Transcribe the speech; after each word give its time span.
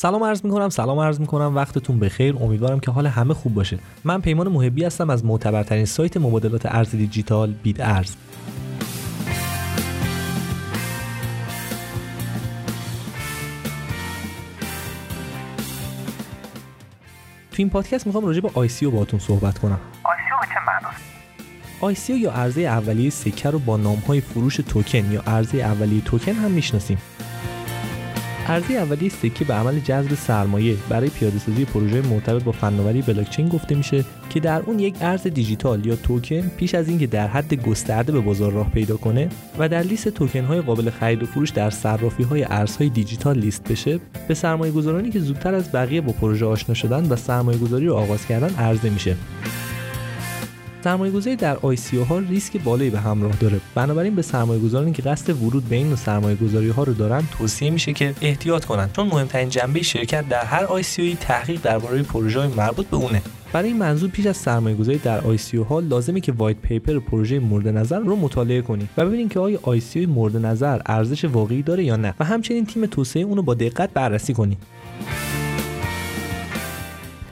سلام 0.00 0.24
عرض 0.24 0.44
می‌کنم 0.44 0.68
سلام 0.68 0.98
عرض 0.98 1.20
می‌کنم. 1.20 1.54
وقتتون 1.56 1.98
بخیر. 1.98 2.36
امیدوارم 2.36 2.80
که 2.80 2.90
حال 2.90 3.06
همه 3.06 3.34
خوب 3.34 3.54
باشه. 3.54 3.78
من 4.04 4.20
پیمان 4.20 4.48
محبی 4.48 4.84
هستم 4.84 5.10
از 5.10 5.24
معتبرترین 5.24 5.84
سایت 5.84 6.16
مبادلات 6.16 6.66
ارز 6.66 6.90
دیجیتال 6.90 7.52
بیت 7.62 7.80
ارز. 7.80 8.14
تو 17.50 17.56
این 17.56 17.70
پادکست 17.70 18.06
می‌خوام 18.06 18.26
راجع 18.26 18.40
به 18.40 18.50
ICO 18.54 18.90
باهاتون 18.90 19.20
صحبت 19.20 19.58
کنم. 19.58 19.78
ICO 20.04 20.36
به 20.40 20.46
چه 20.46 20.60
معناست 20.66 22.10
یا 22.10 22.32
عرضه 22.32 22.60
اولیه 22.60 23.10
سکه 23.10 23.50
رو 23.50 23.58
با 23.58 23.76
نام‌های 23.76 24.20
فروش 24.20 24.56
توکن 24.56 25.12
یا 25.12 25.22
عرضه 25.26 25.58
اولیه 25.58 26.00
توکن 26.00 26.32
هم 26.32 26.50
می‌شناسیم. 26.50 26.98
عرضه‌ی 28.50 28.76
اولیه 28.76 29.10
سکه 29.10 29.44
به 29.44 29.54
عمل 29.54 29.80
جذب 29.80 30.14
سرمایه. 30.14 30.76
برای 30.88 31.08
پیاده 31.08 31.38
سازی 31.38 31.64
پروژه 31.64 32.02
مرتبط 32.02 32.42
با 32.42 32.52
فناوری 32.52 33.02
بلاکچین 33.02 33.48
گفته 33.48 33.74
میشه 33.74 34.04
که 34.30 34.40
در 34.40 34.60
اون 34.60 34.78
یک 34.78 34.94
ارز 35.00 35.22
دیجیتال 35.22 35.86
یا 35.86 35.96
توکن 35.96 36.40
پیش 36.40 36.74
از 36.74 36.88
اینکه 36.88 37.06
در 37.06 37.28
حد 37.28 37.54
گسترده 37.54 38.12
به 38.12 38.20
بازار 38.20 38.52
راه 38.52 38.70
پیدا 38.70 38.96
کنه 38.96 39.28
و 39.58 39.68
در 39.68 39.82
لیست 39.82 40.08
توکن 40.08 40.44
های 40.44 40.60
قابل 40.60 40.90
خرید 40.90 41.22
و 41.22 41.26
فروش 41.26 41.50
در 41.50 41.70
صرافی 41.70 42.22
های 42.22 42.44
ارزهای 42.44 42.88
دیجیتال 42.88 43.38
لیست 43.38 43.68
بشه 43.68 44.00
به 44.28 44.34
سرمایه 44.34 44.72
گذارانی 44.72 45.10
که 45.10 45.20
زودتر 45.20 45.54
از 45.54 45.72
بقیه 45.72 46.00
با 46.00 46.12
پروژه 46.12 46.46
آشنا 46.46 46.74
شدن 46.74 47.08
و 47.08 47.16
سرمایه 47.16 47.58
گذاری 47.58 47.86
رو 47.86 47.94
آغاز 47.94 48.26
کردن 48.26 48.54
عرضه 48.54 48.90
میشه. 48.90 49.16
سرمایه 50.84 51.12
گذاری 51.12 51.36
در 51.36 51.56
ICO 51.56 52.04
ها 52.04 52.18
ریسک 52.18 52.62
بالایی 52.62 52.90
به 52.90 53.00
همراه 53.00 53.32
داره. 53.40 53.60
بنابراین 53.74 54.14
به 54.14 54.22
سرمایه 54.22 54.60
گذارانی 54.60 54.92
که 54.92 55.02
قصد 55.02 55.42
ورود 55.42 55.68
به 55.68 55.76
این 55.76 55.96
سرمایه 55.96 56.36
گذاری 56.36 56.68
ها 56.68 56.82
رو 56.82 56.94
دارن 56.94 57.22
توصیه 57.38 57.70
میشه 57.70 57.92
که 57.92 58.14
احتیاط 58.20 58.64
کنند 58.64 58.92
چون 58.92 59.06
مهمترین 59.06 59.48
جنبه 59.48 59.82
شرکت 59.82 60.28
در 60.28 60.44
هر 60.44 60.64
ICO 60.64 61.03
ی 61.03 61.16
تحقیق 61.20 61.60
درباره 61.62 62.02
پروژه 62.02 62.46
مربوط 62.46 62.86
به 62.86 62.96
اونه. 62.96 63.22
برای 63.52 63.68
این 63.68 63.78
منظور 63.78 64.10
پیش 64.10 64.26
از 64.26 64.36
سرمایه 64.36 64.76
گذاری 64.76 64.98
در 64.98 65.20
ICO 65.20 65.64
ها 65.64 65.80
لازمه 65.80 66.20
که 66.20 66.32
white 66.32 66.56
paper 66.56 66.98
پروژه 66.98 67.38
مورد 67.38 67.68
نظر 67.68 67.98
رو 67.98 68.16
مطالعه 68.16 68.62
کنید 68.62 68.88
و 68.96 69.06
ببینید 69.06 69.32
که 69.32 69.40
آیا 69.40 69.58
ICO 69.62 70.10
مورد 70.10 70.36
نظر 70.36 70.80
ارزش 70.86 71.24
واقعی 71.24 71.62
داره 71.62 71.84
یا 71.84 71.96
نه. 71.96 72.14
و 72.20 72.24
همچنین 72.24 72.66
تیم 72.66 72.86
توسعه 72.86 73.22
اونو 73.22 73.42
با 73.42 73.54
دقت 73.54 73.90
بررسی 73.94 74.34
کنید 74.34 74.58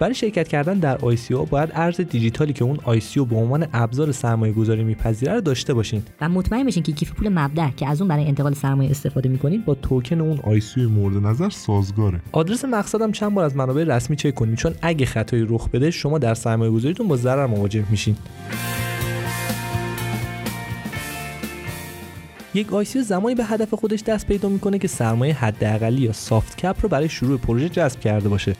برای 0.00 0.14
شرکت 0.14 0.48
کردن 0.48 0.78
در 0.78 0.98
آیسیو 0.98 1.44
باید 1.44 1.70
ارز 1.74 2.00
دیجیتالی 2.00 2.52
که 2.52 2.64
اون 2.64 2.78
ICO 2.84 3.24
به 3.24 3.36
عنوان 3.36 3.66
ابزار 3.72 4.12
سرمایه 4.12 4.52
گذاری 4.52 4.84
میپذیره 4.84 5.34
رو 5.34 5.40
داشته 5.40 5.74
باشین. 5.74 6.02
و 6.20 6.28
مطمئن 6.28 6.66
بشین 6.66 6.82
که 6.82 6.92
کیف 6.92 7.12
پول 7.12 7.28
مبدأ 7.28 7.70
که 7.70 7.88
از 7.88 8.00
اون 8.00 8.08
برای 8.08 8.26
انتقال 8.26 8.54
سرمایه 8.54 8.90
استفاده 8.90 9.28
می‌کنید 9.28 9.64
با 9.64 9.74
توکن 9.74 10.20
اون 10.20 10.40
ICO 10.42 10.88
مورد 10.88 11.16
نظر 11.26 11.50
سازگاره. 11.50 12.20
آدرس 12.32 12.64
مقصدم 12.64 13.12
چند 13.12 13.34
بار 13.34 13.44
از 13.44 13.56
منابع 13.56 13.84
رسمی 13.84 14.16
چک 14.16 14.34
کنید 14.34 14.58
چون 14.58 14.74
اگه 14.82 15.06
خطایی 15.06 15.46
رخ 15.48 15.68
بده 15.68 15.90
شما 15.90 16.18
در 16.18 16.34
سرمایه 16.34 16.70
گذاریتون 16.70 17.08
با 17.08 17.16
ضرر 17.16 17.46
مواجه 17.46 17.84
میشین. 17.90 18.16
یک 22.54 22.72
ICO 22.72 23.02
زمانی 23.02 23.34
به 23.34 23.44
هدف 23.44 23.74
خودش 23.74 24.02
دست 24.02 24.26
پیدا 24.26 24.48
می‌کنه 24.48 24.78
که 24.78 24.88
سرمایه 24.88 25.34
حداقلی 25.34 26.02
یا 26.02 26.12
soft 26.12 26.56
cap 26.56 26.76
رو 26.82 26.88
برای 26.88 27.08
شروع 27.08 27.38
پروژه 27.38 27.68
جذب 27.68 28.00
کرده 28.00 28.28
باشه. 28.28 28.54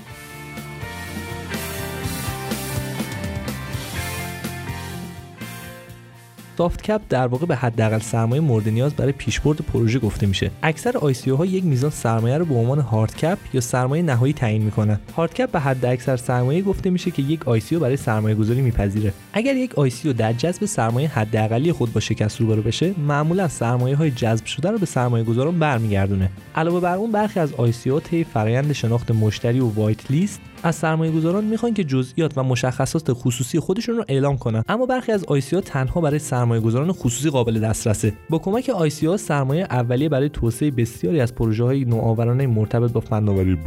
soft 6.61 6.83
cap 6.83 7.01
در 7.09 7.27
واقع 7.27 7.47
به 7.47 7.57
حداقل 7.57 7.99
سرمایه 7.99 8.41
مورد 8.41 8.69
نیاز 8.69 8.95
برای 8.95 9.13
پیشبرد 9.13 9.59
پروژه 9.59 9.99
گفته 9.99 10.27
میشه. 10.27 10.51
اکثر 10.63 10.97
ICO 10.99 11.37
ها 11.37 11.47
یک 11.47 11.65
میزان 11.65 11.91
سرمایه 11.91 12.39
رو 12.39 12.45
به 12.45 12.55
عنوان 12.55 12.79
hard 12.81 13.17
cap 13.17 13.39
یا 13.53 13.61
سرمایه 13.61 14.03
نهایی 14.03 14.33
تعیین 14.33 14.63
می‌کنن. 14.63 15.01
hard 15.17 15.35
cap 15.35 15.51
به 15.51 15.61
حد 15.61 15.85
اکثر 15.85 16.17
سرمایه 16.17 16.63
گفته 16.63 16.91
میشه 16.91 17.11
که 17.11 17.23
یک 17.23 17.49
ICO 17.49 17.81
برای 17.81 17.97
سرمایه 17.97 18.35
گذاری 18.35 18.61
میپذیره. 18.61 19.13
اگر 19.33 19.57
یک 19.57 19.79
ICO 19.79 20.13
در 20.13 20.33
جذب 20.33 20.65
سرمایه 20.65 21.09
حداقلی 21.09 21.73
خود 21.73 21.93
با 21.93 22.01
شکست 22.01 22.41
روبرو 22.41 22.63
بشه 22.63 22.95
معمولا 22.99 23.49
سرمایه 23.49 23.97
های 23.97 24.11
جذب 24.11 24.45
شده 24.45 24.71
رو 24.71 24.79
به 24.79 24.87
سرمایه 24.87 25.25
گذاران 25.25 25.59
برمیگردونه. 25.59 26.31
علاوه 26.55 26.81
بر 26.81 26.95
اون 26.95 27.13
برخی 27.13 27.41
از 27.41 27.55
ICO 27.55 28.01
طی 28.01 28.25
فرایند 28.25 28.73
شناخت 28.73 29.11
مشتری 29.11 29.61
و 29.61 29.69
whitelist 29.69 30.41
از 30.63 30.77
سرمایه 30.77 31.13
گذاران 31.13 31.45
می‌خوان 31.45 31.75
که 31.75 31.85
جزئیات 31.85 32.33
و 32.39 32.43
مشخصات 32.43 33.13
خصوصی 33.13 33.61
خودشون 33.61 33.97
رو 33.97 34.05
اعلام 34.09 34.39
کنن. 34.39 34.65
اما 34.69 34.87
برخی 34.87 35.13
از 35.13 35.25
ICO 35.25 35.61
تنها 35.61 36.01
برای 36.01 36.19
سرمایه 36.19 36.61
گذاران 36.61 36.93
خصوصی 36.93 37.31
قابل 37.31 37.61
دسترسه. 37.61 38.13
با 38.31 38.39
کمک 38.39 38.71
ICO 38.71 39.17
سرمایه 39.17 39.65
اولیه 39.71 40.09
برای 40.09 40.29
توسعه 40.29 40.71
بسیاری 40.71 41.21
از 41.21 41.35
پروژه 41.35 41.65
های 41.65 41.85
نوآورانه 41.85 42.47
مرتبط 42.47 42.93
با 42.93 43.01
فناوری 43.01 43.59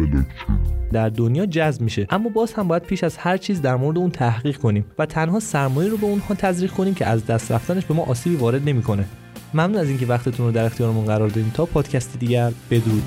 در 0.91 1.09
دنیا 1.09 1.45
جذب 1.45 1.81
میشه. 1.81 2.07
اما 2.09 2.29
باز 2.29 2.53
هم 2.53 2.67
باید 2.67 2.83
پیش 2.83 3.03
از 3.03 3.17
هر 3.17 3.37
چیز 3.37 3.61
در 3.61 3.75
مورد 3.75 3.97
اون 3.97 4.09
تحقیق 4.09 4.57
کنیم 4.57 4.85
و 4.99 5.05
تنها 5.05 5.39
سرمایه 5.39 5.89
رو 5.89 5.97
به 5.97 6.05
اونها 6.05 6.33
تزریق 6.33 6.71
کنیم 6.71 6.93
که 6.93 7.05
از 7.05 7.25
دست 7.25 7.51
رفتنش 7.51 7.85
به 7.85 7.93
ما 7.93 8.03
آسیبی 8.03 8.35
وارد 8.35 8.69
نمی‌کنه. 8.69 9.05
ممنون 9.53 9.75
از 9.75 9.89
اینکه 9.89 10.05
وقتتون 10.05 10.45
رو 10.45 10.51
در 10.51 10.65
اختیارمون 10.65 11.05
قرار 11.05 11.27
دادین. 11.27 11.51
تا 11.53 11.65
پادکست 11.65 12.19
دیگر 12.19 12.51
بدرود. 12.71 13.03